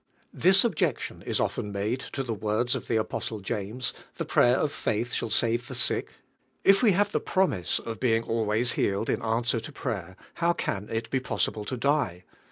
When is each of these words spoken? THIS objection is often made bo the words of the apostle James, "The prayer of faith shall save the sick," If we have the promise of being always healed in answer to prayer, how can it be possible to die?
THIS 0.33 0.63
objection 0.63 1.21
is 1.21 1.39
often 1.39 1.71
made 1.71 2.05
bo 2.11 2.23
the 2.23 2.33
words 2.33 2.73
of 2.73 2.87
the 2.87 2.95
apostle 2.95 3.39
James, 3.39 3.93
"The 4.17 4.25
prayer 4.25 4.55
of 4.57 4.71
faith 4.71 5.13
shall 5.13 5.29
save 5.29 5.67
the 5.67 5.75
sick," 5.75 6.09
If 6.63 6.81
we 6.81 6.93
have 6.93 7.11
the 7.11 7.19
promise 7.19 7.77
of 7.77 7.99
being 7.99 8.23
always 8.23 8.71
healed 8.71 9.11
in 9.11 9.21
answer 9.21 9.59
to 9.59 9.71
prayer, 9.71 10.17
how 10.37 10.53
can 10.53 10.89
it 10.89 11.11
be 11.11 11.19
possible 11.19 11.65
to 11.65 11.77
die? 11.77 12.23